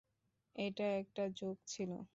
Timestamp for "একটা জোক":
1.01-1.57